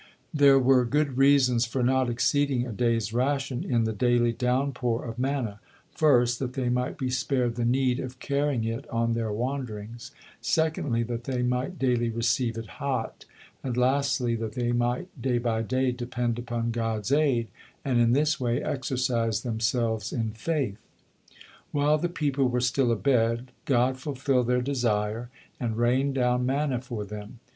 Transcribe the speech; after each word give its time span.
'"There 0.33 0.57
were 0.57 0.83
good 0.83 1.15
reasons 1.19 1.67
for 1.67 1.83
not 1.83 2.09
exceeding 2.09 2.65
a 2.65 2.71
day's 2.71 3.13
ration 3.13 3.63
in 3.63 3.83
the 3.83 3.93
daily 3.93 4.31
downpour 4.31 5.05
of 5.05 5.19
manna. 5.19 5.59
First, 5.93 6.39
that 6.39 6.53
they 6.53 6.69
might 6.69 6.97
be 6.97 7.11
spared 7.11 7.53
the 7.53 7.65
need 7.65 7.99
of 7.99 8.17
carrying 8.17 8.63
it 8.63 8.89
on 8.89 9.13
their 9.13 9.31
wanderings; 9.31 10.09
secondly, 10.41 11.03
that 11.03 11.25
they 11.25 11.43
might 11.43 11.77
daily 11.77 12.09
receive 12.09 12.57
it 12.57 12.65
hot; 12.81 13.25
and, 13.63 13.77
lastly, 13.77 14.33
that 14.37 14.53
they 14.53 14.71
might 14.71 15.07
day 15.21 15.37
by 15.37 15.61
day 15.61 15.91
depend 15.91 16.39
upon 16.39 16.71
God's 16.71 17.11
aid, 17.11 17.49
and 17.85 17.99
in 17.99 18.13
this 18.13 18.39
way 18.39 18.59
exercise 18.59 19.43
themselves 19.43 20.11
in 20.11 20.31
faith. 20.31 20.79
While 21.71 21.99
the 21.99 22.09
people 22.09 22.47
were 22.49 22.59
still 22.59 22.91
abed, 22.91 23.51
God 23.65 23.99
fulfilled 23.99 24.47
their 24.47 24.63
desire, 24.63 25.29
and 25.59 25.77
rained 25.77 26.15
down 26.15 26.43
manna 26.43 26.81
for 26.81 27.05
them. 27.05 27.39